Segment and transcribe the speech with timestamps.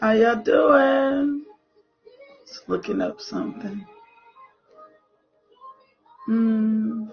[0.00, 1.44] How y'all doing?
[2.46, 3.86] Just looking up something.
[6.26, 7.04] Hmm.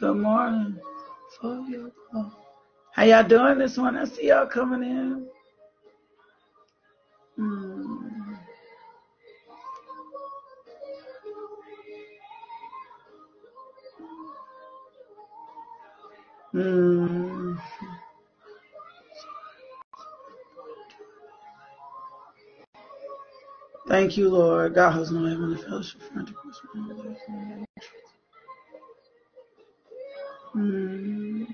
[0.00, 0.80] Good morning.
[2.92, 3.96] How y'all doing this one?
[3.96, 5.26] I see y'all coming in.
[7.36, 8.34] Hmm.
[16.52, 17.31] Hmm.
[23.92, 24.72] Thank you, Lord.
[24.72, 26.00] God has no heavenly fellowship.
[26.00, 27.68] friendship, or spirit.
[30.52, 31.44] Hmm.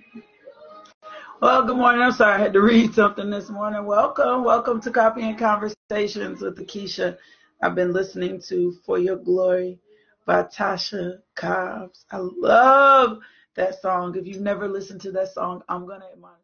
[1.42, 2.00] Well, good morning.
[2.00, 3.84] I'm sorry I had to read something this morning.
[3.86, 4.44] Welcome.
[4.44, 7.18] Welcome to Coffee and Conversations with Keisha.
[7.60, 9.80] I've been listening to For Your Glory
[10.24, 12.04] by Tasha Cobbs.
[12.12, 13.18] I love
[13.56, 14.14] that song.
[14.16, 16.38] If you've never listened to that song, I'm going to admonish.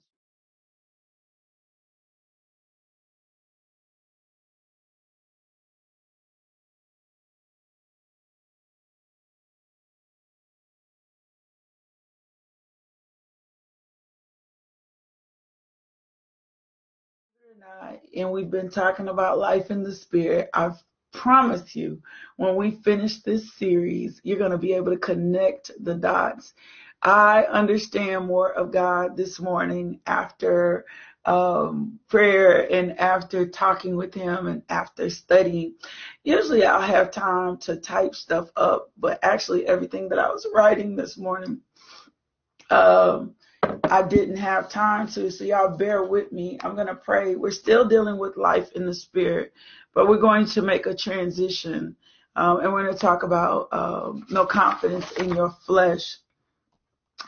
[18.17, 20.51] And we've been talking about life in the spirit.
[20.55, 20.73] I
[21.13, 22.03] promise you,
[22.37, 26.55] when we finish this series, you're going to be able to connect the dots.
[27.03, 30.87] I understand more of God this morning after
[31.27, 35.75] um, prayer and after talking with Him and after studying.
[36.23, 40.97] Usually I'll have time to type stuff up, but actually everything that I was writing
[40.97, 41.61] this morning,
[42.71, 43.35] um,
[43.85, 46.59] I didn't have time to, so y'all bear with me.
[46.63, 47.37] I'm going to pray.
[47.37, 49.53] We're still dealing with life in the spirit,
[49.95, 51.97] but we're going to make a transition.
[52.37, 56.17] Um, and we're going to talk about um, no confidence in your flesh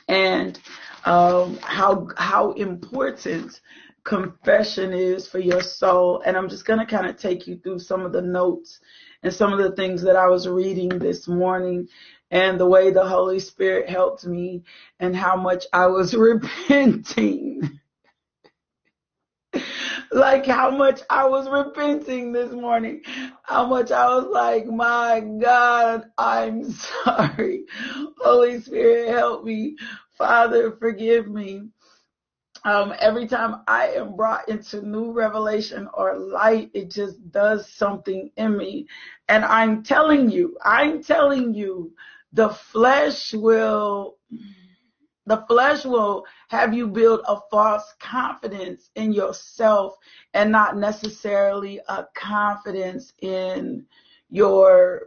[0.08, 0.58] and
[1.04, 3.60] um, how how important
[4.04, 6.22] confession is for your soul.
[6.24, 8.80] And I'm just going to kind of take you through some of the notes
[9.22, 11.88] and some of the things that I was reading this morning
[12.30, 14.64] and the way the Holy Spirit helped me
[15.00, 17.62] and how much I was repenting.
[20.10, 23.02] like how much I was repenting this morning.
[23.42, 26.64] How much I was like, my God, I'm
[27.04, 27.64] sorry.
[28.18, 29.76] Holy Spirit, help me.
[30.16, 31.62] Father, forgive me.
[32.64, 38.30] Um, every time I am brought into new revelation or light, it just does something
[38.36, 38.88] in me.
[39.28, 41.92] And I'm telling you, I'm telling you,
[42.32, 44.16] the flesh will
[45.26, 49.96] the flesh will have you build a false confidence in yourself
[50.34, 53.84] and not necessarily a confidence in
[54.30, 55.02] your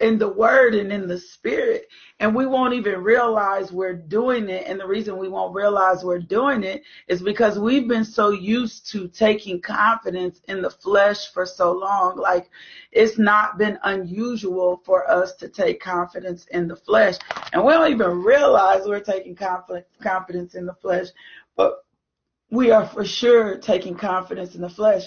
[0.00, 1.88] in the word and in the spirit.
[2.20, 4.66] And we won't even realize we're doing it.
[4.66, 8.90] And the reason we won't realize we're doing it is because we've been so used
[8.92, 12.16] to taking confidence in the flesh for so long.
[12.16, 12.50] Like
[12.92, 17.16] it's not been unusual for us to take confidence in the flesh.
[17.52, 21.08] And we don't even realize we're taking confidence in the flesh
[21.56, 21.84] but
[22.50, 25.04] we are for sure taking confidence in the flesh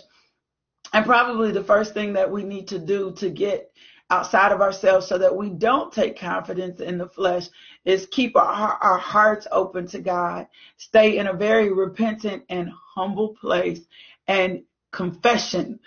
[0.93, 3.71] and probably the first thing that we need to do to get
[4.09, 7.47] outside of ourselves so that we don't take confidence in the flesh
[7.85, 10.47] is keep our, our hearts open to God,
[10.77, 13.81] stay in a very repentant and humble place,
[14.27, 15.79] and confession.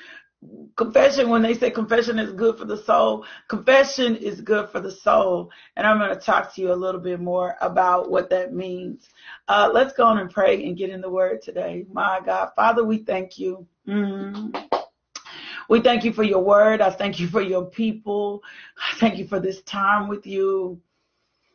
[0.77, 4.91] Confession, when they say confession is good for the soul, confession is good for the
[4.91, 5.51] soul.
[5.77, 9.09] And I'm going to talk to you a little bit more about what that means.
[9.47, 11.85] Uh, let's go on and pray and get in the word today.
[11.93, 13.67] My God, Father, we thank you.
[13.87, 14.82] Mm.
[15.73, 16.83] We thank you for your word.
[16.83, 18.43] I thank you for your people.
[18.77, 20.79] I thank you for this time with you.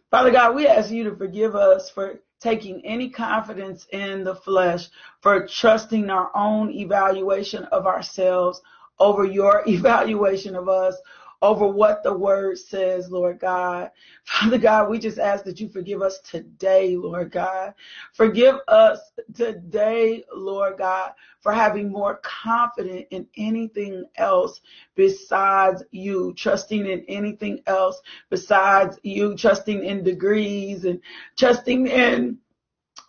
[0.09, 4.87] Father God, we ask you to forgive us for taking any confidence in the flesh,
[5.21, 8.59] for trusting our own evaluation of ourselves
[8.97, 10.95] over your evaluation of us,
[11.41, 13.91] over what the word says, Lord God.
[14.23, 17.73] Father God, we just ask that you forgive us today, Lord God.
[18.13, 18.99] Forgive us
[19.33, 21.11] today, Lord God,
[21.41, 24.61] for having more confidence in anything else
[24.95, 30.99] besides you, trusting in anything else besides you, trusting in degrees and
[31.37, 32.37] trusting in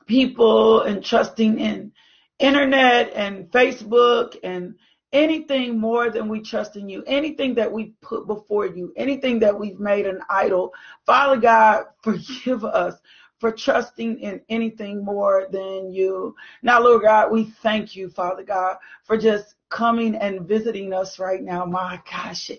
[0.07, 1.93] people and trusting in
[2.39, 4.75] internet and Facebook and
[5.13, 9.59] anything more than we trust in you, anything that we put before you, anything that
[9.59, 10.73] we've made an idol.
[11.07, 12.97] Father God, forgive us
[13.39, 16.35] for trusting in anything more than you.
[16.63, 21.43] Now, Lord God, we thank you, Father God, for just coming and visiting us right
[21.43, 21.65] now.
[21.65, 22.51] My gosh,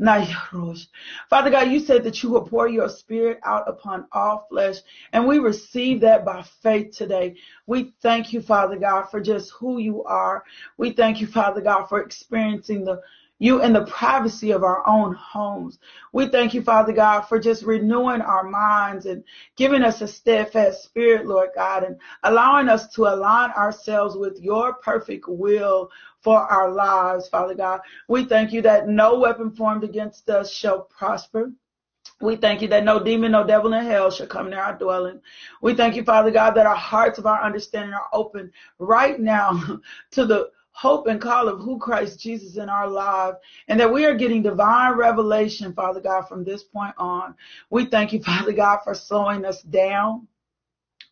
[0.00, 4.76] Father God, you said that you will pour your spirit out upon all flesh,
[5.12, 7.34] and we receive that by faith today.
[7.66, 10.44] We thank you, Father God, for just who you are.
[10.76, 13.00] We thank you, Father God, for experiencing the
[13.38, 15.78] you in the privacy of our own homes.
[16.12, 19.22] We thank you, Father God, for just renewing our minds and
[19.56, 24.74] giving us a steadfast spirit, Lord God, and allowing us to align ourselves with your
[24.74, 25.90] perfect will
[26.20, 27.80] for our lives, Father God.
[28.08, 31.52] We thank you that no weapon formed against us shall prosper.
[32.20, 35.20] We thank you that no demon, no devil in hell shall come near our dwelling.
[35.62, 38.50] We thank you, Father God, that our hearts of our understanding are open
[38.80, 39.80] right now
[40.12, 43.34] to the hope and call of who Christ Jesus in our life
[43.66, 47.34] and that we are getting divine revelation, Father God, from this point on.
[47.68, 50.28] We thank you, Father God, for slowing us down.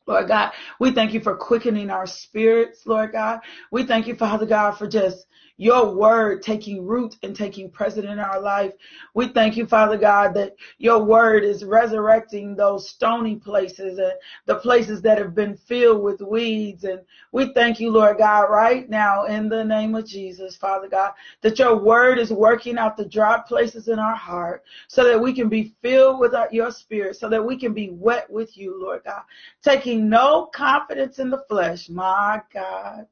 [0.07, 3.41] Lord God, we thank you for quickening our spirits, Lord God.
[3.71, 5.27] We thank you, Father God, for just
[5.59, 8.73] your word taking root and taking precedent in our life.
[9.15, 14.13] We thank you, Father God, that your word is resurrecting those stony places and
[14.45, 16.85] the places that have been filled with weeds.
[16.85, 17.01] And
[17.33, 21.59] we thank you, Lord God, right now in the name of Jesus, Father God, that
[21.59, 25.49] your word is working out the dry places in our heart so that we can
[25.49, 29.23] be filled with your spirit, so that we can be wet with you, Lord God,
[29.63, 33.07] taking no confidence in the flesh, my God.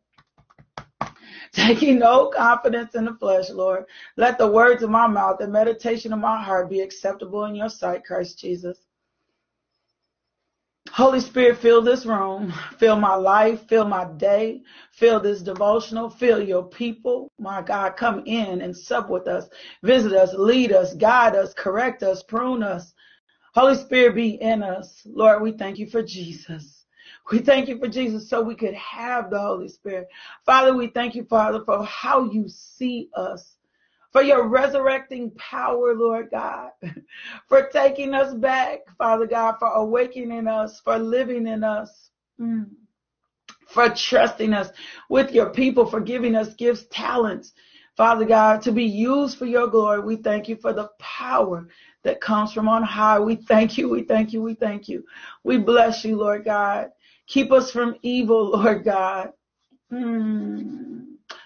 [1.53, 3.85] Taking no confidence in the flesh, Lord.
[4.17, 7.69] Let the words of my mouth and meditation of my heart be acceptable in your
[7.69, 8.79] sight, Christ Jesus.
[10.93, 16.41] Holy Spirit, fill this room, fill my life, fill my day, fill this devotional, fill
[16.41, 17.33] your people.
[17.39, 19.49] My God, come in and sup with us,
[19.83, 22.95] visit us, lead us, guide us, correct us, prune us.
[23.55, 25.03] Holy Spirit, be in us.
[25.07, 26.85] Lord, we thank you for Jesus.
[27.31, 30.09] We thank you for Jesus so we could have the Holy Spirit.
[30.45, 33.57] Father, we thank you, Father, for how you see us,
[34.11, 36.71] for your resurrecting power, Lord God,
[37.49, 42.11] for taking us back, Father God, for awakening us, for living in us.
[42.41, 42.71] Mm.
[43.69, 44.69] For trusting us
[45.09, 47.53] with your people, for giving us gifts, talents,
[47.97, 50.01] Father God, to be used for your glory.
[50.01, 51.69] We thank you for the power
[52.05, 53.19] that comes from on high.
[53.19, 55.05] We thank you, we thank you, we thank you.
[55.43, 56.91] We bless you, Lord God.
[57.27, 59.33] Keep us from evil, Lord God.
[59.91, 61.01] Hmm.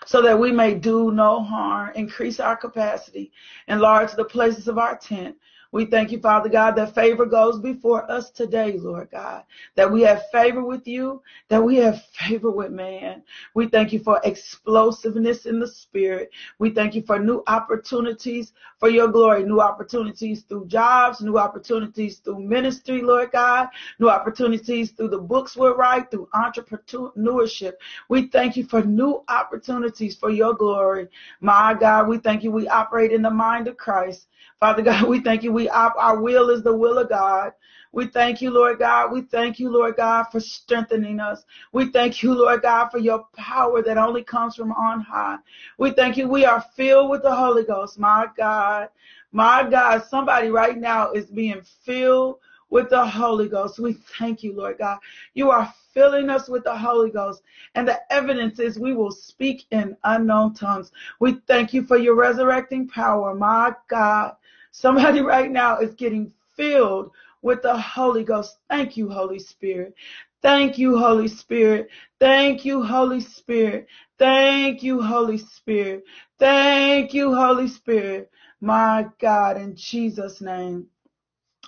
[0.06, 3.30] So that we may do no harm, increase our capacity,
[3.68, 5.36] enlarge the places of our tent,
[5.70, 9.44] we thank you, Father God, that favor goes before us today, Lord God,
[9.74, 13.22] that we have favor with you, that we have favor with man.
[13.52, 16.30] We thank you for explosiveness in the spirit.
[16.58, 22.18] We thank you for new opportunities for your glory, new opportunities through jobs, new opportunities
[22.18, 27.72] through ministry, Lord God, new opportunities through the books we write, through entrepreneurship.
[28.08, 31.08] We thank you for new opportunities for your glory.
[31.40, 32.50] My God, we thank you.
[32.50, 34.28] We operate in the mind of Christ.
[34.60, 35.52] Father God, we thank you.
[35.52, 37.52] We our will is the will of God.
[37.92, 39.12] We thank you, Lord God.
[39.12, 41.44] We thank you, Lord God, for strengthening us.
[41.72, 45.38] We thank you, Lord God, for your power that only comes from on high.
[45.78, 46.28] We thank you.
[46.28, 47.98] We are filled with the Holy Ghost.
[47.98, 48.90] My God,
[49.32, 52.38] my God, somebody right now is being filled
[52.70, 53.78] with the Holy Ghost.
[53.78, 54.98] We thank you, Lord God.
[55.34, 57.42] You are filling us with the Holy Ghost.
[57.74, 60.92] And the evidence is we will speak in unknown tongues.
[61.20, 64.36] We thank you for your resurrecting power, my God.
[64.70, 67.10] Somebody right now is getting filled
[67.42, 68.58] with the Holy Ghost.
[68.68, 69.94] Thank you, Holy Spirit.
[70.42, 71.88] Thank you, Holy Spirit.
[72.20, 73.86] Thank you, Holy Spirit.
[74.18, 76.04] Thank you, Holy Spirit.
[76.38, 78.30] Thank you, Holy Spirit.
[78.60, 80.86] My God, in Jesus' name.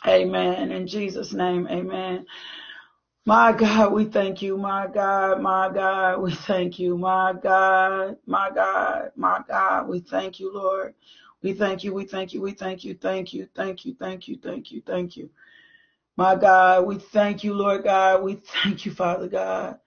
[0.07, 0.73] Amen.
[0.73, 2.27] In Jesus' name, amen.
[3.27, 4.57] My God, we thank you.
[4.57, 6.97] My God, my God, we thank you.
[6.97, 10.95] My God, my God, my God, we thank you, Lord.
[11.43, 14.39] We thank you, we thank you, we thank you, thank you, thank you, thank you,
[14.43, 15.31] thank you, thank you.
[16.17, 18.23] My God, we thank you, Lord God.
[18.23, 19.79] We thank you, Father God.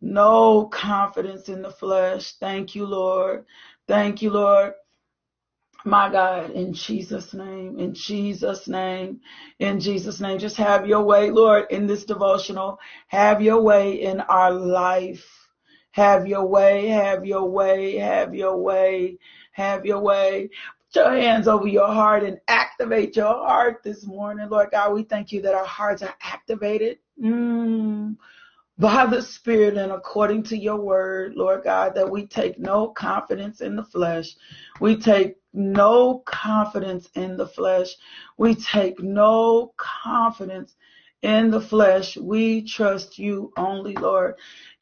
[0.00, 2.34] No confidence in the flesh.
[2.34, 3.44] Thank you, Lord.
[3.88, 4.74] Thank you, Lord.
[5.86, 9.20] My God, in Jesus' name, in Jesus' name,
[9.58, 12.78] in Jesus' name, just have your way, Lord, in this devotional.
[13.08, 15.26] Have your way in our life.
[15.90, 19.18] Have your way, have your way, have your way,
[19.52, 20.48] have your way.
[20.92, 24.94] Put your hands over your heart and activate your heart this morning, Lord God.
[24.94, 26.98] We thank you that our hearts are activated.
[27.22, 28.16] Mm
[28.78, 33.60] by the Spirit and according to your word, Lord God, that we take no confidence
[33.60, 34.34] in the flesh.
[34.80, 37.94] We take no confidence in the flesh.
[38.36, 40.74] We take no confidence
[41.22, 42.16] in the flesh.
[42.16, 44.34] We trust you only, Lord.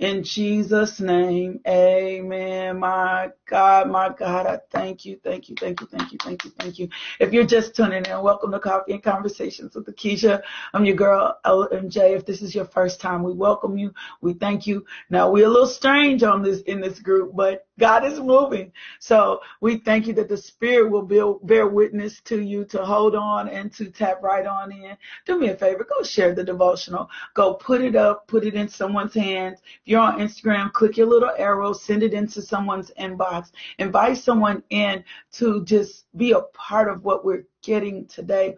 [0.03, 2.81] In Jesus' name, amen.
[2.81, 6.51] My God, my God, I thank you, thank you, thank you, thank you, thank you,
[6.59, 6.89] thank you.
[7.21, 10.43] If you're just tuning in, welcome to Coffee and Conversations with Lakeisha.
[10.75, 12.17] I'm your girl, LMJ.
[12.17, 13.95] If this is your first time, we welcome you.
[14.21, 14.85] We thank you.
[15.09, 18.73] Now, we're a little strange on this, in this group, but God is moving.
[18.99, 23.15] So we thank you that the Spirit will build, bear witness to you to hold
[23.15, 24.97] on and to tap right on in.
[25.27, 27.09] Do me a favor, go share the devotional.
[27.35, 29.61] Go put it up, put it in someone's hands.
[29.85, 33.51] If you're on Instagram, click your little arrow, send it into someone's inbox.
[33.79, 38.57] Invite someone in to just be a part of what we're getting today.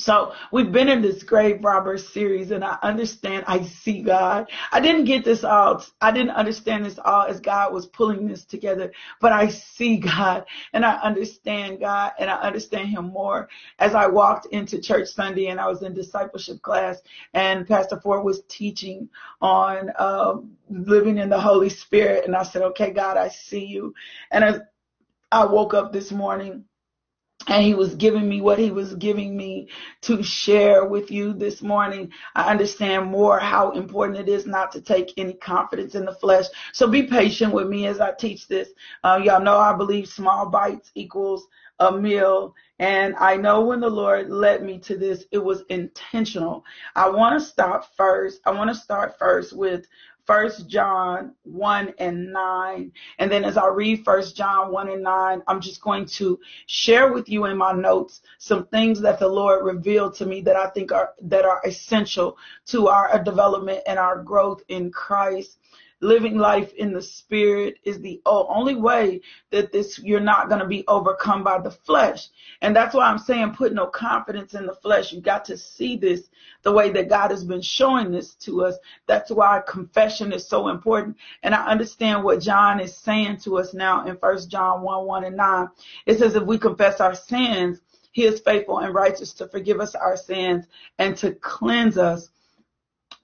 [0.00, 4.50] So we've been in this grave robber series and I understand, I see God.
[4.72, 8.44] I didn't get this all, I didn't understand this all as God was pulling this
[8.44, 13.94] together, but I see God and I understand God and I understand Him more as
[13.94, 17.02] I walked into church Sunday and I was in discipleship class
[17.34, 19.08] and Pastor Ford was teaching
[19.42, 23.94] on um, living in the Holy Spirit and I said, okay, God, I see you.
[24.30, 24.60] And as
[25.30, 26.64] I woke up this morning,
[27.46, 29.68] and he was giving me what he was giving me
[30.02, 32.12] to share with you this morning.
[32.34, 36.46] I understand more how important it is not to take any confidence in the flesh.
[36.72, 38.68] So be patient with me as I teach this.
[39.02, 41.46] Uh, y'all know I believe small bites equals
[41.78, 42.54] a meal.
[42.78, 46.64] And I know when the Lord led me to this, it was intentional.
[46.94, 48.40] I want to stop first.
[48.44, 49.86] I want to start first with
[50.30, 52.92] First John 1 and 9.
[53.18, 57.12] And then as I read First John 1 and 9, I'm just going to share
[57.12, 60.68] with you in my notes some things that the Lord revealed to me that I
[60.68, 65.58] think are that are essential to our development and our growth in Christ
[66.00, 70.66] living life in the spirit is the only way that this you're not going to
[70.66, 72.28] be overcome by the flesh.
[72.62, 75.12] And that's why i'm saying put no confidence in the flesh.
[75.12, 76.28] You got to see this
[76.62, 78.76] the way that god has been showing this to us.
[79.06, 81.16] That's why confession is so important.
[81.42, 85.24] And i understand what john is saying to us now in first john 1 1
[85.24, 85.68] and 9
[86.06, 87.80] it says if we confess our sins
[88.12, 90.66] he is faithful and righteous to forgive us our sins
[90.98, 92.30] and to cleanse us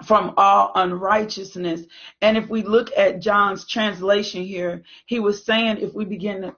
[0.04, 1.82] from all unrighteousness.
[2.20, 6.54] And if we look at John's translation here, he was saying if we begin to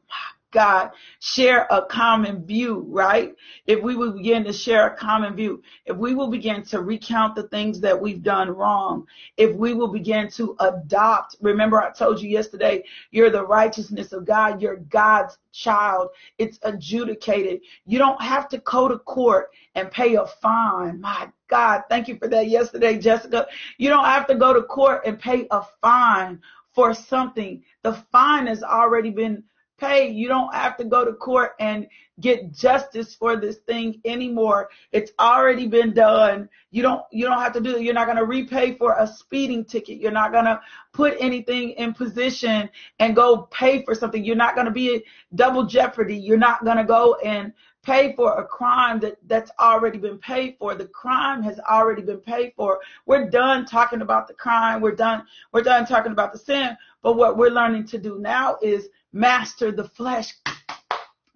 [0.51, 3.35] God, share a common view, right?
[3.67, 7.35] If we will begin to share a common view, if we will begin to recount
[7.35, 12.23] the things that we've done wrong, if we will begin to adopt, remember I told
[12.23, 16.09] you yesterday, you're the righteousness of God, you're God's child.
[16.39, 17.61] It's adjudicated.
[17.85, 21.01] You don't have to go to court and pay a fine.
[21.01, 23.47] My God, thank you for that yesterday, Jessica.
[23.77, 26.41] You don't have to go to court and pay a fine
[26.75, 27.63] for something.
[27.83, 29.43] The fine has already been
[29.79, 30.11] pay.
[30.11, 31.87] You don't have to go to court and
[32.21, 34.69] get justice for this thing anymore.
[34.93, 36.49] It's already been done.
[36.71, 37.83] You don't you don't have to do it.
[37.83, 39.99] You're not going to repay for a speeding ticket.
[39.99, 40.61] You're not going to
[40.93, 42.69] put anything in position
[42.99, 44.25] and go pay for something.
[44.25, 45.05] You're not going to be
[45.35, 46.17] double jeopardy.
[46.17, 50.57] You're not going to go and pay for a crime that that's already been paid
[50.59, 50.75] for.
[50.75, 52.81] The crime has already been paid for.
[53.07, 54.81] We're done talking about the crime.
[54.81, 56.77] We're done we're done talking about the sin.
[57.03, 60.33] But what we're learning to do now is master the flesh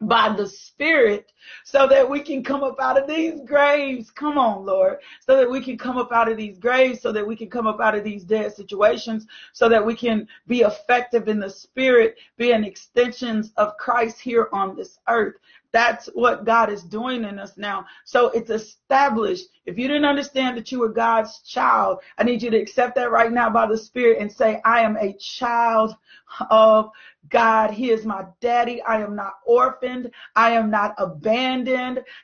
[0.01, 1.32] by the Spirit
[1.65, 4.11] so that we can come up out of these graves.
[4.11, 4.99] Come on, Lord.
[5.21, 7.67] So that we can come up out of these graves, so that we can come
[7.67, 12.17] up out of these dead situations, so that we can be effective in the spirit,
[12.37, 15.37] being extensions of Christ here on this earth.
[15.73, 17.87] That's what God is doing in us now.
[18.05, 19.47] So it's established.
[19.65, 23.11] If you didn't understand that you were God's child, I need you to accept that
[23.11, 25.97] right now by the Spirit and say, I am a child
[26.51, 26.91] of
[27.31, 27.71] God.
[27.71, 28.83] He is my daddy.
[28.83, 30.11] I am not orphaned.
[30.37, 31.32] I am not abandoned.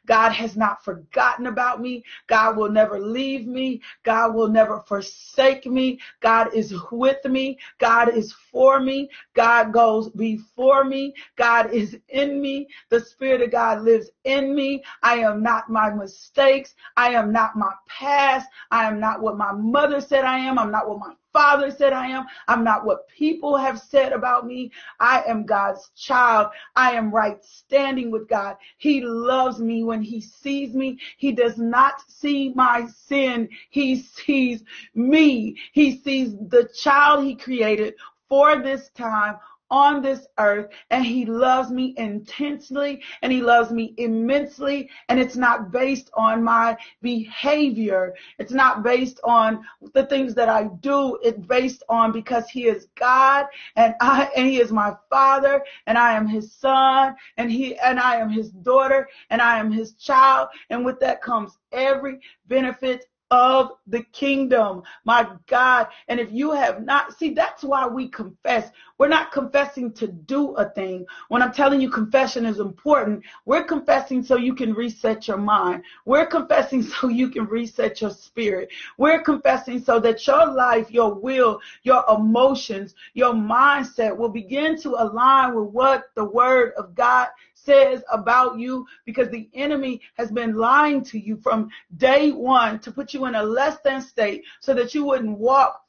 [0.06, 2.04] God has not forgotten about me.
[2.26, 3.80] God will never leave me.
[4.02, 6.00] God will never forsake me.
[6.20, 7.58] God is with me.
[7.78, 9.10] God is for me.
[9.34, 11.14] God goes before me.
[11.36, 12.68] God is in me.
[12.90, 14.82] The Spirit of God lives in me.
[15.02, 16.74] I am not my mistakes.
[16.96, 18.48] I am not my past.
[18.70, 20.58] I am not what my mother said I am.
[20.58, 22.26] I'm not what my father said I am.
[22.46, 24.70] I'm not what people have said about me.
[25.00, 26.48] I am God's child.
[26.76, 28.56] I am right standing with God.
[28.78, 30.98] He loves me when he sees me.
[31.16, 33.48] He does not see my sin.
[33.70, 34.62] He sees
[34.94, 35.56] me.
[35.72, 37.94] He sees the child he created
[38.28, 39.36] for this time
[39.70, 45.36] on this earth and he loves me intensely and he loves me immensely and it's
[45.36, 48.14] not based on my behavior.
[48.38, 51.18] It's not based on the things that I do.
[51.22, 53.46] It's based on because he is God
[53.76, 57.98] and I and he is my father and I am his son and he and
[58.00, 60.48] I am his daughter and I am his child.
[60.70, 64.82] And with that comes every benefit of the kingdom.
[65.04, 65.88] My God.
[66.08, 68.70] And if you have not, see, that's why we confess.
[68.96, 71.06] We're not confessing to do a thing.
[71.28, 75.82] When I'm telling you confession is important, we're confessing so you can reset your mind.
[76.04, 78.70] We're confessing so you can reset your spirit.
[78.96, 84.90] We're confessing so that your life, your will, your emotions, your mindset will begin to
[84.98, 90.54] align with what the word of God says about you because the enemy has been
[90.54, 91.68] lying to you from
[91.98, 95.82] day one to put you in a less than state so that you wouldn't walk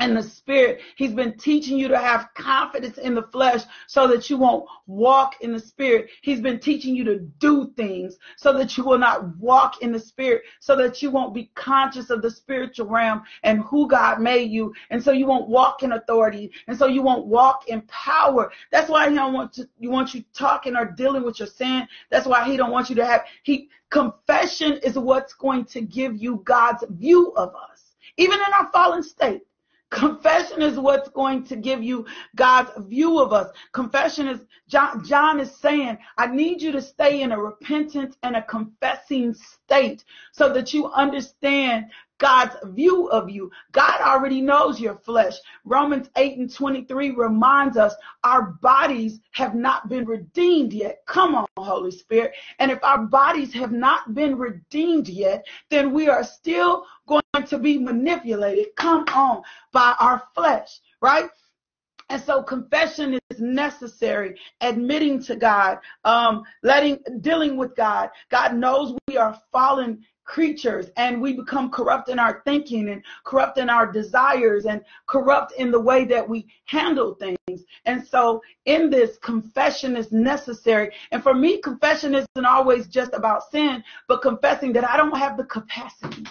[0.00, 0.80] in the spirit.
[0.96, 5.34] He's been teaching you to have confidence in the flesh so that you won't walk
[5.40, 6.08] in the spirit.
[6.22, 10.00] He's been teaching you to do things so that you will not walk in the
[10.00, 14.50] spirit, so that you won't be conscious of the spiritual realm and who God made
[14.50, 14.72] you.
[14.90, 16.50] And so you won't walk in authority.
[16.66, 18.52] And so you won't walk in power.
[18.70, 21.86] That's why he don't want to, you want you talking or dealing with your sin.
[22.10, 26.16] That's why he don't want you to have, he, confession is what's going to give
[26.16, 27.94] you God's view of us.
[28.16, 29.42] Even in our fallen state,
[29.92, 33.48] Confession is what's going to give you God's view of us.
[33.72, 38.34] Confession is, John, John is saying, I need you to stay in a repentant and
[38.34, 40.02] a confessing state
[40.32, 41.90] so that you understand
[42.22, 43.50] God's view of you.
[43.72, 45.34] God already knows your flesh.
[45.64, 51.02] Romans 8 and 23 reminds us our bodies have not been redeemed yet.
[51.06, 52.32] Come on, Holy Spirit.
[52.60, 57.58] And if our bodies have not been redeemed yet, then we are still going to
[57.58, 61.28] be manipulated, come on, by our flesh, right?
[62.08, 68.10] And so confession is necessary, admitting to God, um, letting, dealing with God.
[68.30, 73.58] God knows we are fallen creatures and we become corrupt in our thinking and corrupt
[73.58, 77.64] in our desires and corrupt in the way that we handle things.
[77.84, 80.90] And so in this confession is necessary.
[81.10, 85.36] And for me, confession isn't always just about sin, but confessing that I don't have
[85.36, 86.24] the capacity.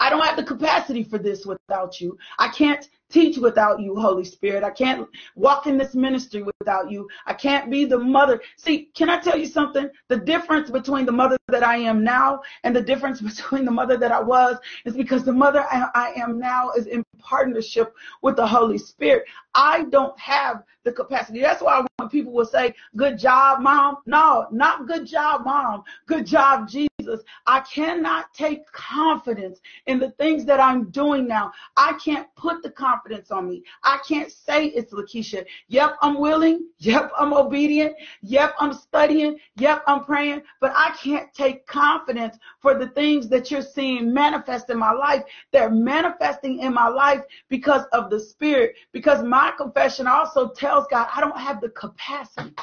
[0.00, 2.18] I don't have the capacity for this without you.
[2.38, 4.64] I can't teach without you, Holy Spirit.
[4.64, 7.08] I can't walk in this ministry without you.
[7.26, 8.42] I can't be the mother.
[8.56, 9.88] See, can I tell you something?
[10.08, 13.96] The difference between the mother that I am now and the difference between the mother
[13.96, 18.46] that I was is because the mother I am now is in partnership with the
[18.46, 19.24] Holy Spirit.
[19.54, 21.40] I don't have the capacity.
[21.40, 23.98] That's why when people will say, good job, mom.
[24.06, 25.82] No, not good job, mom.
[26.06, 27.20] Good job, Jesus.
[27.46, 31.52] I cannot take confidence in the things that I'm doing now.
[31.76, 33.62] I can't put the confidence on me.
[33.82, 35.44] I can't say it's Lakeisha.
[35.68, 36.68] Yep, I'm willing.
[36.78, 37.96] Yep, I'm obedient.
[38.22, 39.38] Yep, I'm studying.
[39.56, 40.42] Yep, I'm praying.
[40.60, 45.22] But I can't take confidence for the things that you're seeing manifest in my life.
[45.52, 50.86] They're manifesting in my life because of the Spirit, because my my confession also tells
[50.90, 52.54] God, I don't have the capacity.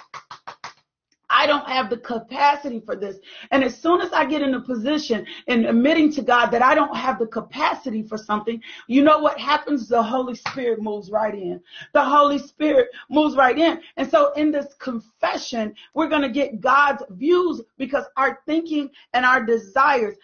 [1.30, 3.18] I don't have the capacity for this.
[3.52, 6.74] And as soon as I get in a position in admitting to God that I
[6.74, 9.88] don't have the capacity for something, you know what happens?
[9.88, 11.62] The Holy Spirit moves right in.
[11.94, 13.80] The Holy Spirit moves right in.
[13.98, 19.24] And so in this confession, we're going to get God's views because our thinking and
[19.24, 20.16] our desires,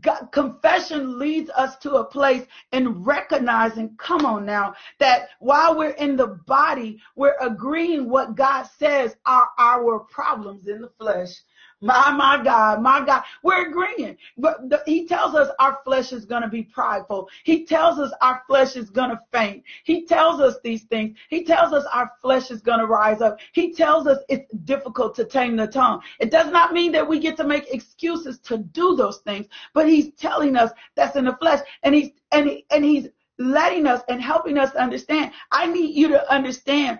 [0.00, 5.90] God, confession leads us to a place in recognizing, come on now, that while we're
[5.90, 11.40] in the body, we're agreeing what God says are our problems in the flesh.
[11.82, 13.22] My, my God, my God.
[13.42, 14.18] We're agreeing.
[14.36, 17.28] But the, he tells us our flesh is going to be prideful.
[17.44, 19.64] He tells us our flesh is going to faint.
[19.84, 21.16] He tells us these things.
[21.30, 23.38] He tells us our flesh is going to rise up.
[23.52, 26.02] He tells us it's difficult to tame the tongue.
[26.18, 29.88] It does not mean that we get to make excuses to do those things, but
[29.88, 34.02] he's telling us that's in the flesh and he's, and, he, and he's letting us
[34.08, 35.32] and helping us understand.
[35.50, 36.98] I need you to understand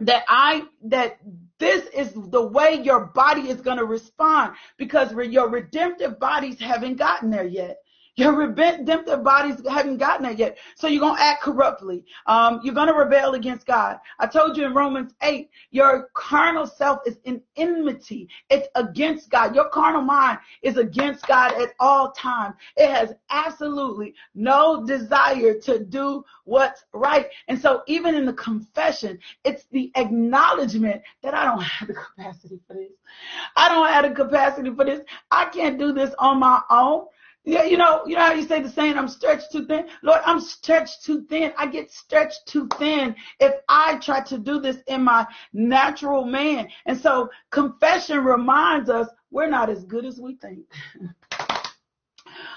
[0.00, 1.18] that I, that
[1.58, 6.96] this is the way your body is going to respond because your redemptive bodies haven't
[6.96, 7.76] gotten there yet.
[8.16, 10.58] Your redemptive bodies haven't gotten there yet.
[10.76, 12.04] So you're going to act corruptly.
[12.26, 13.98] Um, you're going to rebel against God.
[14.20, 18.28] I told you in Romans 8, your carnal self is in enmity.
[18.50, 19.56] It's against God.
[19.56, 22.54] Your carnal mind is against God at all times.
[22.76, 27.26] It has absolutely no desire to do what's right.
[27.48, 32.60] And so even in the confession, it's the acknowledgement that I don't have the capacity
[32.68, 32.92] for this.
[33.56, 35.00] I don't have the capacity for this.
[35.32, 37.06] I can't do this on my own.
[37.46, 39.86] Yeah, you know, you know how you say the saying, I'm stretched too thin?
[40.02, 41.52] Lord, I'm stretched too thin.
[41.58, 46.68] I get stretched too thin if I try to do this in my natural man.
[46.86, 50.64] And so confession reminds us we're not as good as we think.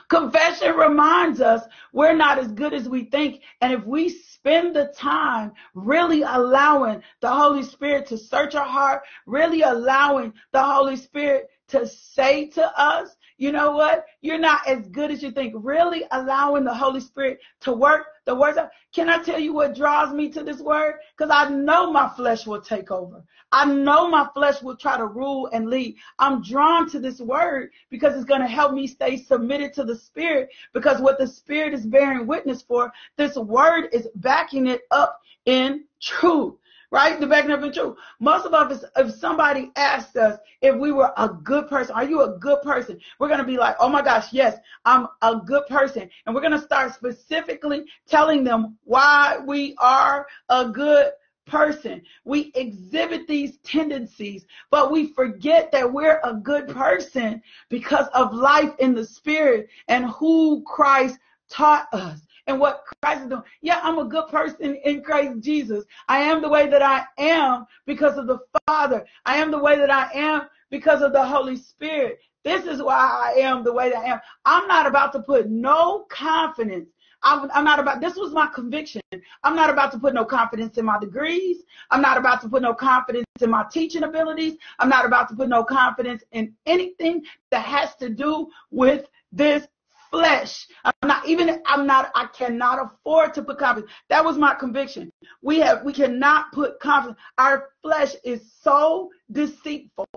[0.09, 3.41] Confession reminds us we're not as good as we think.
[3.59, 9.01] And if we spend the time really allowing the Holy Spirit to search our heart,
[9.25, 14.05] really allowing the Holy Spirit to say to us, you know what?
[14.21, 15.53] You're not as good as you think.
[15.57, 18.57] Really allowing the Holy Spirit to work the words.
[18.57, 20.95] Of, can I tell you what draws me to this word?
[21.15, 23.23] Because I know my flesh will take over.
[23.51, 25.95] I know my flesh will try to rule and lead.
[26.17, 29.95] I'm drawn to this word because it's going to help me stay submitted to the
[29.95, 30.49] Spirit.
[30.73, 35.83] Because what the Spirit is bearing witness for, this word is backing it up in
[36.01, 36.55] truth
[36.91, 37.19] right?
[37.19, 37.97] The backing up in truth.
[38.19, 42.21] Most of us, if somebody asked us if we were a good person, are you
[42.21, 42.99] a good person?
[43.19, 46.09] We're going to be like, oh my gosh, yes, I'm a good person.
[46.25, 51.11] And we're going to start specifically telling them why we are a good
[51.45, 52.01] person.
[52.25, 58.73] We exhibit these tendencies, but we forget that we're a good person because of life
[58.79, 61.17] in the spirit and who Christ
[61.49, 63.43] taught us and what Christ is doing.
[63.61, 65.85] Yeah, I'm a good person in Christ Jesus.
[66.07, 69.05] I am the way that I am because of the Father.
[69.25, 72.19] I am the way that I am because of the Holy Spirit.
[72.43, 74.19] This is why I am the way that I am.
[74.45, 76.89] I'm not about to put no confidence
[77.23, 79.01] I'm, I'm, not about, this was my conviction.
[79.43, 81.63] I'm not about to put no confidence in my degrees.
[81.91, 84.57] I'm not about to put no confidence in my teaching abilities.
[84.79, 89.67] I'm not about to put no confidence in anything that has to do with this
[90.11, 90.67] flesh.
[90.83, 93.91] I'm not even I'm not I cannot afford to put confidence.
[94.09, 95.11] That was my conviction.
[95.41, 97.19] We have we cannot put confidence.
[97.37, 100.07] Our flesh is so deceitful.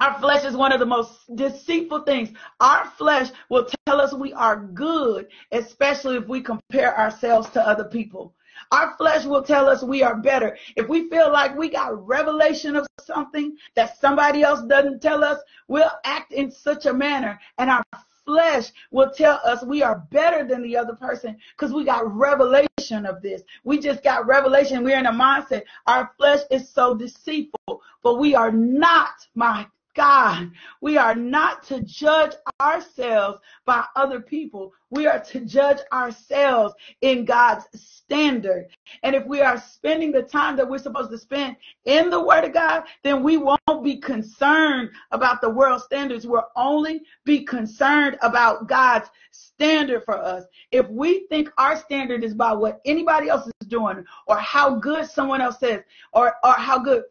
[0.00, 2.30] Our flesh is one of the most deceitful things.
[2.60, 7.84] Our flesh will tell us we are good, especially if we compare ourselves to other
[7.84, 8.34] people.
[8.72, 10.56] Our flesh will tell us we are better.
[10.76, 15.38] If we feel like we got revelation of something that somebody else doesn't tell us,
[15.68, 17.84] we'll act in such a manner and our
[18.24, 23.06] flesh will tell us we are better than the other person because we got revelation
[23.06, 23.42] of this.
[23.64, 24.84] We just got revelation.
[24.84, 25.62] We're in a mindset.
[25.86, 30.50] Our flesh is so deceitful, but we are not, my God.
[30.80, 34.72] We are not to judge ourselves by other people.
[34.90, 38.68] We are to judge ourselves in God's standard.
[39.02, 42.44] And if we are spending the time that we're supposed to spend in the Word
[42.44, 46.26] of God, then we won't be concerned about the world standards.
[46.26, 50.44] We'll only be concerned about God's standard for us.
[50.70, 55.08] If we think our standard is by what anybody else is doing or how good
[55.08, 57.04] someone else says or, or how good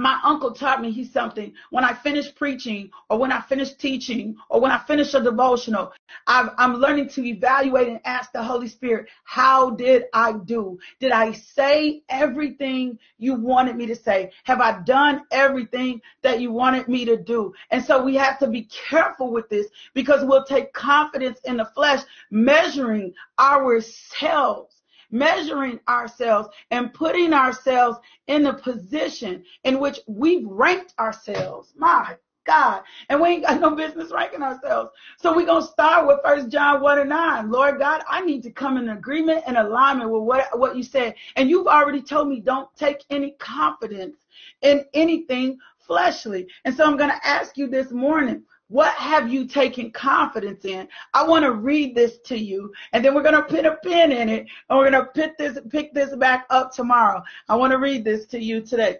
[0.00, 4.36] my uncle taught me he's something when I finish preaching or when I finish teaching
[4.48, 5.92] or when I finish a devotional,
[6.26, 10.78] i am learning to evaluate and ask the Holy Spirit, how did I do?
[11.00, 14.32] Did I say everything you wanted me to say?
[14.44, 17.52] Have I done everything that you wanted me to do?
[17.70, 21.66] And so we have to be careful with this because we'll take confidence in the
[21.66, 24.79] flesh measuring ourselves
[25.10, 31.72] measuring ourselves and putting ourselves in the position in which we've ranked ourselves.
[31.76, 32.82] My God.
[33.08, 34.90] And we ain't got no business ranking ourselves.
[35.18, 37.50] So we're going to start with First John 1 and 9.
[37.50, 41.14] Lord God, I need to come in agreement and alignment with what, what you said.
[41.36, 44.16] And you've already told me don't take any confidence
[44.62, 46.46] in anything fleshly.
[46.64, 50.86] And so I'm going to ask you this morning, What have you taken confidence in?
[51.12, 54.12] I want to read this to you, and then we're going to put a pin
[54.12, 57.20] in it, and we're going to pick this, pick this back up tomorrow.
[57.48, 58.98] I want to read this to you today.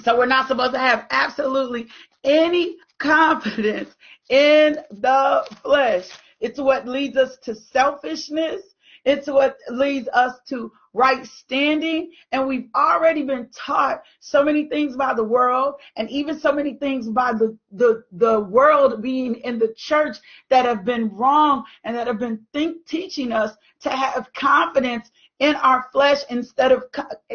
[0.00, 1.88] So we're not supposed to have absolutely
[2.24, 3.94] any confidence
[4.30, 6.08] in the flesh.
[6.40, 8.62] It's what leads us to selfishness.
[9.06, 12.10] It's what leads us to right standing.
[12.32, 16.74] And we've already been taught so many things by the world and even so many
[16.74, 20.16] things by the, the, the world being in the church
[20.48, 25.54] that have been wrong and that have been think, teaching us to have confidence in
[25.56, 26.84] our flesh instead of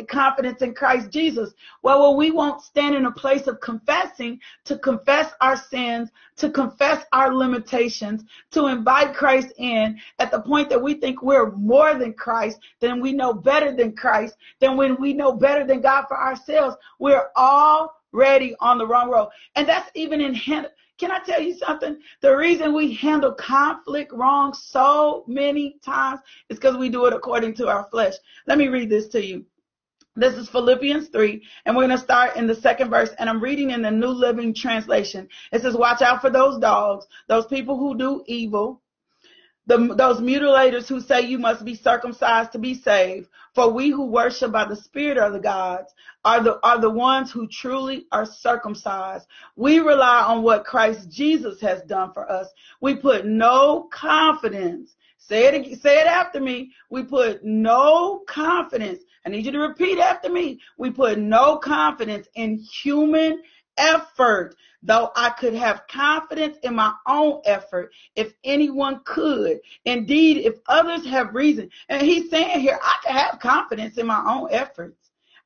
[0.07, 1.53] confidence in Christ Jesus.
[1.83, 7.05] Well, we won't stand in a place of confessing to confess our sins, to confess
[7.13, 12.13] our limitations, to invite Christ in at the point that we think we're more than
[12.13, 16.19] Christ, then we know better than Christ, then when we know better than God for
[16.19, 19.29] ourselves, we're already on the wrong road.
[19.55, 20.33] And that's even in
[21.01, 21.97] can I tell you something?
[22.21, 27.55] The reason we handle conflict wrong so many times is because we do it according
[27.55, 28.13] to our flesh.
[28.45, 29.43] Let me read this to you.
[30.15, 33.41] This is Philippians 3, and we're going to start in the second verse, and I'm
[33.41, 35.27] reading in the New Living Translation.
[35.51, 38.80] It says, Watch out for those dogs, those people who do evil,
[39.67, 43.27] the, those mutilators who say you must be circumcised to be saved.
[43.53, 45.93] For we who worship by the Spirit of the gods
[46.23, 49.27] are the, are the ones who truly are circumcised.
[49.55, 52.47] We rely on what Christ Jesus has done for us.
[52.79, 54.95] We put no confidence.
[55.17, 56.71] Say it, say it after me.
[56.89, 59.01] We put no confidence.
[59.25, 60.59] I need you to repeat after me.
[60.77, 63.41] We put no confidence in human
[63.77, 69.59] effort though I could have confidence in my own effort if anyone could.
[69.85, 71.69] Indeed, if others have reason.
[71.89, 74.97] And he's saying here, I can have confidence in my own efforts.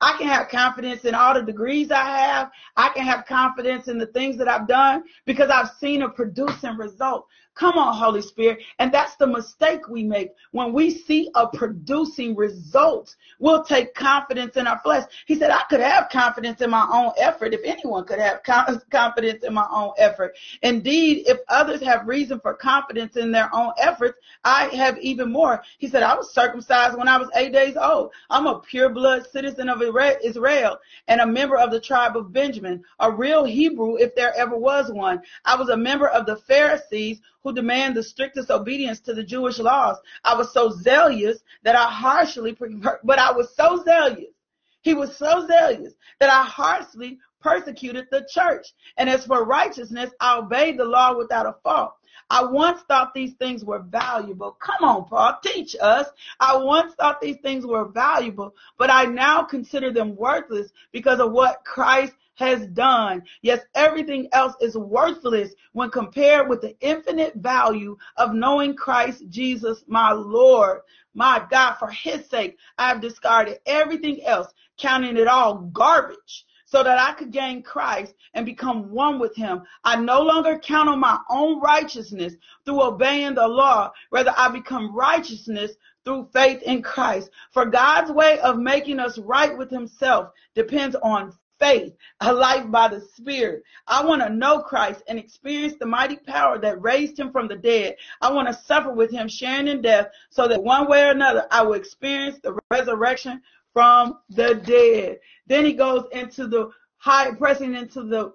[0.01, 2.51] I can have confidence in all the degrees I have.
[2.75, 6.77] I can have confidence in the things that I've done because I've seen a producing
[6.77, 7.27] result.
[7.55, 8.59] Come on, Holy Spirit.
[8.79, 10.31] And that's the mistake we make.
[10.51, 15.05] When we see a producing result, we'll take confidence in our flesh.
[15.25, 18.43] He said, I could have confidence in my own effort if anyone could have
[18.91, 20.35] confidence in my own effort.
[20.63, 25.63] Indeed, if others have reason for confidence in their own efforts, I have even more.
[25.77, 28.11] He said, I was circumcised when I was eight days old.
[28.29, 32.83] I'm a pure blood citizen of Israel and a member of the tribe of Benjamin,
[32.99, 35.21] a real Hebrew if there ever was one.
[35.45, 39.59] I was a member of the Pharisees who demand the strictest obedience to the Jewish
[39.59, 39.97] laws.
[40.23, 42.57] I was so zealous that I harshly,
[43.03, 44.33] but I was so zealous.
[44.81, 48.65] He was so zealous that I harshly persecuted the church.
[48.97, 51.93] And as for righteousness, I obeyed the law without a fault.
[52.31, 54.57] I once thought these things were valuable.
[54.59, 56.07] Come on, Paul, teach us.
[56.39, 61.31] I once thought these things were valuable, but I now consider them worthless because of
[61.31, 63.23] what Christ has done.
[63.41, 69.83] Yes, everything else is worthless when compared with the infinite value of knowing Christ Jesus,
[69.87, 70.81] my Lord.
[71.13, 76.83] My God, for his sake, I have discarded everything else, counting it all garbage so
[76.83, 79.61] that I could gain Christ and become one with him.
[79.83, 82.33] I no longer count on my own righteousness
[82.65, 83.91] through obeying the law.
[84.11, 85.71] Rather, I become righteousness
[86.03, 87.29] through faith in Christ.
[87.51, 92.87] For God's way of making us right with himself depends on faith, a life by
[92.87, 93.63] the Spirit.
[93.87, 97.55] I want to know Christ and experience the mighty power that raised him from the
[97.55, 97.95] dead.
[98.21, 101.47] I want to suffer with him, sharing in death, so that one way or another
[101.51, 103.41] I will experience the resurrection
[103.73, 105.19] from the dead.
[105.47, 108.33] Then he goes into the high, pressing into the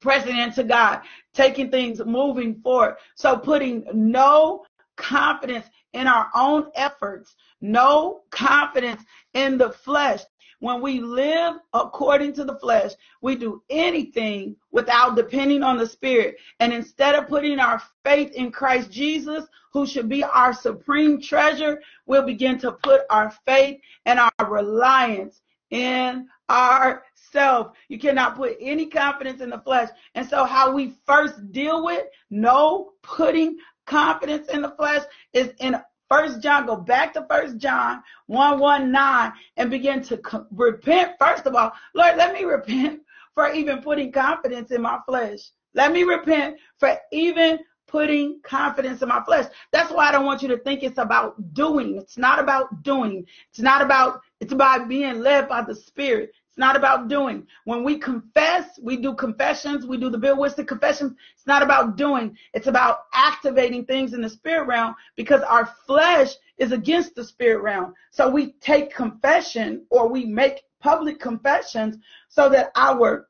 [0.00, 1.00] pressing into God,
[1.32, 2.96] taking things moving forward.
[3.14, 9.02] So putting no confidence in our own efforts, no confidence
[9.32, 10.20] in the flesh,
[10.64, 16.36] when we live according to the flesh, we do anything without depending on the Spirit.
[16.58, 21.82] And instead of putting our faith in Christ Jesus, who should be our supreme treasure,
[22.06, 27.76] we'll begin to put our faith and our reliance in ourselves.
[27.88, 29.90] You cannot put any confidence in the flesh.
[30.14, 35.02] And so how we first deal with no putting confidence in the flesh
[35.34, 35.76] is in
[36.08, 41.12] First John, go back to First John 119 and begin to co- repent.
[41.18, 43.00] First of all, Lord, let me repent
[43.34, 45.40] for even putting confidence in my flesh.
[45.74, 49.46] Let me repent for even putting confidence in my flesh.
[49.72, 51.96] That's why I don't want you to think it's about doing.
[51.96, 53.26] It's not about doing.
[53.50, 56.32] It's not about, it's about being led by the Spirit.
[56.54, 57.48] It's not about doing.
[57.64, 61.14] When we confess, we do confessions, we do the Bill Winston confessions.
[61.34, 62.38] It's not about doing.
[62.52, 67.60] It's about activating things in the spirit realm because our flesh is against the spirit
[67.60, 67.92] realm.
[68.12, 71.96] So we take confession or we make public confessions
[72.28, 73.26] so that our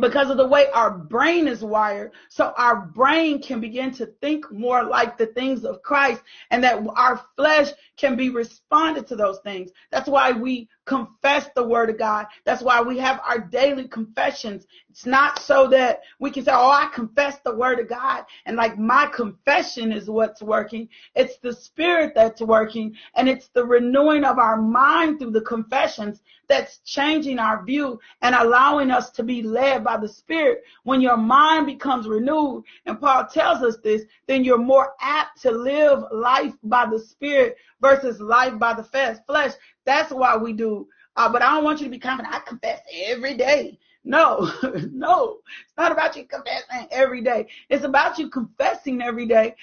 [0.00, 2.12] because of the way our brain is wired.
[2.28, 6.84] So our brain can begin to think more like the things of Christ and that
[6.96, 9.70] our flesh can be responded to those things.
[9.90, 12.26] That's why we confess the word of God.
[12.44, 14.66] That's why we have our daily confessions.
[14.88, 18.24] It's not so that we can say, Oh, I confess the word of God.
[18.46, 20.88] And like my confession is what's working.
[21.14, 26.22] It's the spirit that's working and it's the renewing of our mind through the confessions
[26.48, 30.62] that's changing our view and allowing us to be led by the Spirit.
[30.82, 35.50] When your mind becomes renewed, and Paul tells us this, then you're more apt to
[35.50, 37.56] live life by the Spirit
[37.88, 39.52] versus life by the flesh.
[39.84, 40.88] That's why we do.
[41.16, 42.34] Uh, but I don't want you to be confident.
[42.34, 43.78] I confess every day.
[44.04, 44.50] No,
[44.92, 47.48] no, it's not about you confessing every day.
[47.68, 49.54] It's about you confessing every day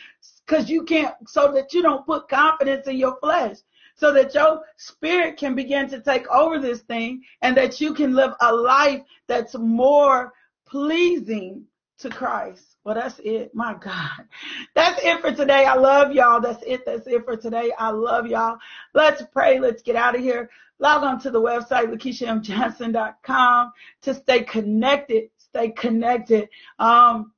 [0.45, 3.57] because you can't, so that you don't put confidence in your flesh
[3.95, 8.13] so that your spirit can begin to take over this thing and that you can
[8.13, 10.33] live a life that's more
[10.67, 11.63] pleasing
[11.97, 12.74] to Christ.
[12.85, 13.53] Well, that's it.
[13.55, 14.27] My God.
[14.75, 15.65] That's it for today.
[15.65, 16.39] I love y'all.
[16.39, 16.85] That's it.
[16.85, 17.71] That's it for today.
[17.77, 18.59] I love y'all.
[18.93, 19.59] Let's pray.
[19.59, 20.51] Let's get out of here.
[20.77, 23.71] Log on to the website, LakeishaMJohnson.com
[24.03, 25.29] to stay connected.
[25.37, 26.47] Stay connected.
[26.77, 27.31] Um,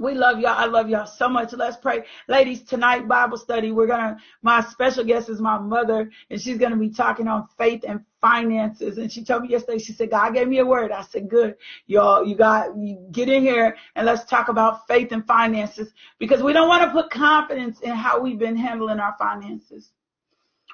[0.00, 0.56] we love y'all.
[0.56, 1.52] I love y'all so much.
[1.52, 2.04] Let's pray.
[2.26, 6.58] Ladies, tonight Bible study, we're going to, my special guest is my mother and she's
[6.58, 8.96] going to be talking on faith and finances.
[8.96, 10.90] And she told me yesterday, she said, God gave me a word.
[10.90, 11.56] I said, good.
[11.86, 16.42] Y'all, you got, you get in here and let's talk about faith and finances because
[16.42, 19.92] we don't want to put confidence in how we've been handling our finances.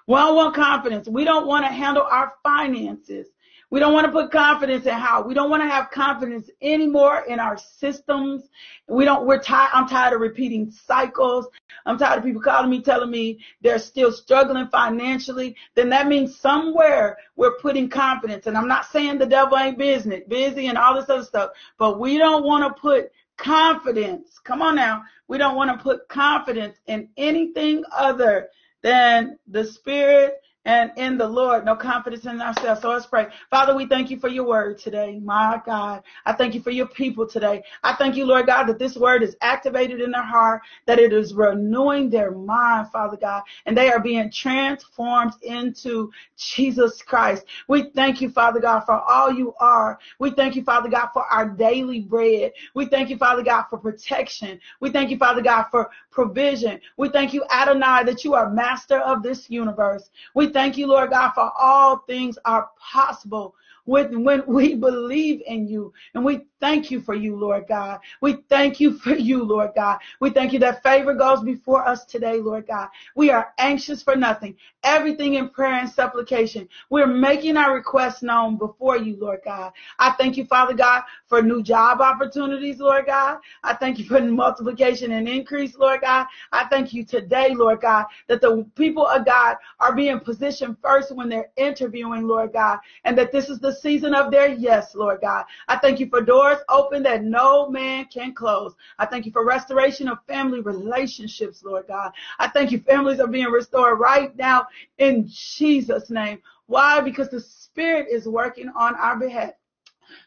[0.06, 1.08] We don't want confidence.
[1.08, 3.26] We don't want to handle our finances
[3.70, 5.22] we don't want to put confidence in how.
[5.22, 8.48] We don't want to have confidence anymore in our systems.
[8.88, 11.48] We don't, we're tired, I'm tired of repeating cycles.
[11.84, 15.56] I'm tired of people calling me, telling me they're still struggling financially.
[15.74, 18.46] Then that means somewhere we're putting confidence.
[18.46, 21.98] And I'm not saying the devil ain't business, busy and all this other stuff, but
[21.98, 24.38] we don't want to put confidence.
[24.44, 25.02] Come on now.
[25.28, 28.48] We don't want to put confidence in anything other
[28.82, 30.34] than the spirit
[30.66, 32.82] and in the Lord, no confidence in ourselves.
[32.82, 33.28] So let's pray.
[33.50, 35.20] Father, we thank you for your word today.
[35.22, 37.62] My God, I thank you for your people today.
[37.84, 41.12] I thank you, Lord God, that this word is activated in their heart, that it
[41.12, 47.44] is renewing their mind, Father God, and they are being transformed into Jesus Christ.
[47.68, 50.00] We thank you, Father God, for all you are.
[50.18, 52.50] We thank you, Father God, for our daily bread.
[52.74, 54.58] We thank you, Father God, for protection.
[54.80, 56.80] We thank you, Father God, for provision.
[56.96, 60.10] We thank you, Adonai, that you are master of this universe.
[60.34, 63.54] We thank you, Lord God, for all things are possible
[63.86, 65.92] when, when we believe in you.
[66.14, 68.00] And we thank you for you, Lord God.
[68.20, 69.98] We thank you for you, Lord God.
[70.20, 72.88] We thank you that favor goes before us today, Lord God.
[73.14, 74.56] We are anxious for nothing.
[74.84, 76.68] Everything in prayer and supplication.
[76.90, 79.72] We're making our requests known before you, Lord God.
[79.98, 83.38] I thank you, Father God, for new job opportunities, Lord God.
[83.62, 86.26] I thank you for multiplication and increase, Lord God.
[86.52, 91.14] I thank you today, Lord God, that the people of God are being positioned first
[91.14, 95.20] when they're interviewing, Lord God, and that this is the season of their yes, Lord
[95.20, 95.44] God.
[95.68, 98.74] I thank you for doors open that no man can close.
[98.98, 102.12] I thank you for restoration of family relationships, Lord God.
[102.38, 104.66] I thank you families are being restored right now
[104.98, 106.40] in Jesus' name.
[106.66, 107.00] Why?
[107.00, 109.52] Because the Spirit is working on our behalf.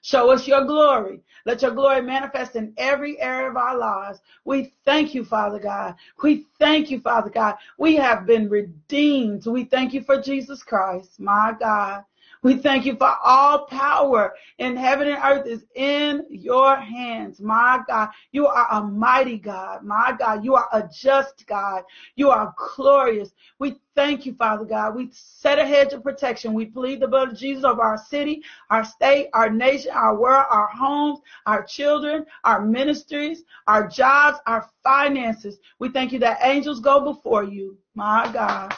[0.02, 1.22] Show us your glory.
[1.46, 4.20] Let your glory manifest in every area of our lives.
[4.46, 5.96] We thank you, Father God.
[6.22, 7.56] We thank you, Father God.
[7.78, 9.46] We have been redeemed.
[9.46, 12.04] We thank you for Jesus Christ, my God.
[12.42, 17.42] We thank you for all power in heaven and earth is in your hands.
[17.42, 19.84] My God, you are a mighty God.
[19.84, 21.84] My God, you are a just God.
[22.16, 23.32] You are glorious.
[23.60, 24.96] We thank you, Father God.
[24.96, 26.54] We set a hedge of protection.
[26.54, 30.46] We plead the blood of Jesus over our city, our state, our nation, our world,
[30.50, 35.60] our homes, our children, our ministries, our jobs, our finances.
[35.80, 37.78] We thank you that angels go before you.
[37.96, 38.74] My God.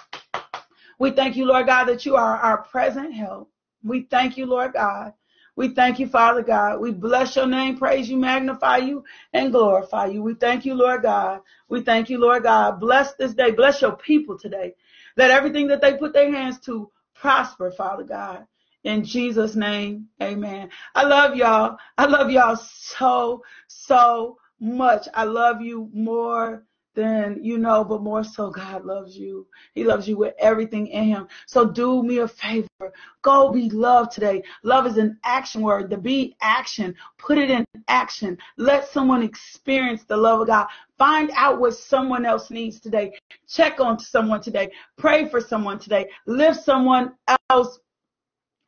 [1.02, 3.50] We thank you, Lord God, that you are our present help.
[3.84, 5.14] We thank you, Lord God.
[5.56, 6.80] We thank you, Father God.
[6.80, 10.22] We bless your name, praise you, magnify you, and glorify you.
[10.22, 11.42] We thank you, Lord God.
[11.68, 12.80] We thank you, Lord God.
[12.80, 13.50] Bless this day.
[13.50, 14.76] Bless your people today.
[15.18, 18.46] Let everything that they put their hands to prosper, Father God.
[18.84, 20.70] In Jesus' name, amen.
[20.94, 21.78] I love y'all.
[21.98, 25.08] I love y'all so, so much.
[25.16, 29.48] I love you more then you know, but more so, God loves you.
[29.74, 31.28] He loves you with everything in Him.
[31.46, 32.94] So do me a favor.
[33.22, 34.44] Go be loved today.
[34.64, 35.89] Love is an action word.
[35.89, 36.96] The be action.
[37.18, 38.38] Put it in action.
[38.58, 40.68] Let someone experience the love of God.
[40.98, 43.14] Find out what someone else needs today.
[43.48, 44.72] Check on someone today.
[44.98, 46.10] Pray for someone today.
[46.26, 47.14] Lift someone
[47.50, 47.80] else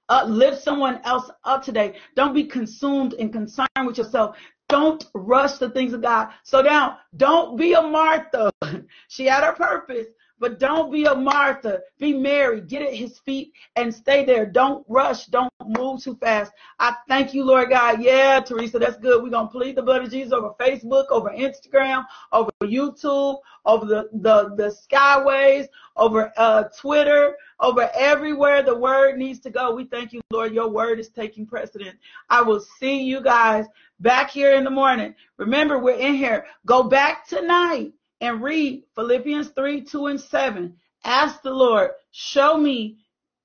[0.09, 1.95] uh, lift someone else up today.
[2.15, 4.35] Don't be consumed and concerned with yourself.
[4.73, 6.29] Don't rush the things of God.
[6.41, 8.51] So now, Don't be a Martha.
[9.07, 10.07] she had her purpose,
[10.43, 11.79] but don't be a Martha.
[11.99, 12.59] Be Mary.
[12.59, 14.45] Get at his feet and stay there.
[14.45, 15.27] Don't rush.
[15.27, 16.51] Don't move too fast.
[16.79, 18.03] I thank you, Lord God.
[18.03, 19.23] Yeah, Teresa, that's good.
[19.23, 23.85] We're going to plead the blood of Jesus over Facebook, over Instagram, over YouTube, over
[23.85, 29.73] the, the, the skyways, over uh, Twitter, over everywhere the word needs to go.
[29.73, 30.53] We thank you, Lord.
[30.53, 31.95] Your word is taking precedence.
[32.29, 33.65] I will see you guys
[34.01, 35.15] back here in the morning.
[35.37, 36.47] Remember, we're in here.
[36.65, 37.93] Go back tonight
[38.23, 40.73] and read Philippians 3, 2, and 7.
[41.03, 42.97] Ask the Lord, show me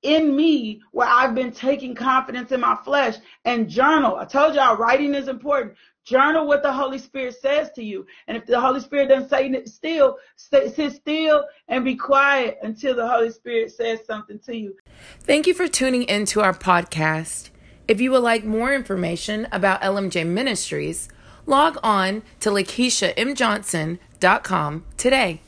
[0.03, 4.15] in me where I've been taking confidence in my flesh and journal.
[4.15, 5.75] I told y'all writing is important.
[6.05, 8.07] Journal what the Holy Spirit says to you.
[8.27, 12.57] And if the Holy Spirit doesn't say it still, stay, sit still and be quiet
[12.63, 14.77] until the Holy Spirit says something to you.
[15.19, 17.49] Thank you for tuning into our podcast.
[17.89, 21.09] If you would like more information about LMJ Ministries,
[21.45, 23.99] log on to LakeishaMJohnson.com
[24.97, 25.41] today.